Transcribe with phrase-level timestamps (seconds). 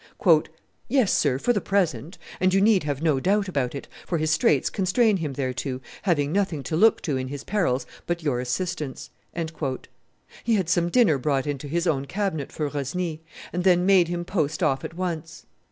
[0.87, 4.31] "Yes, sir, for the present; and you need have no doubt about it, for his
[4.31, 9.11] straits constrain him thereto, having nothing to look to in his perils but your assistance."
[10.43, 13.19] He had some dinner brought into his own cabinet for Rosny,
[13.53, 15.45] and then made him post off at once.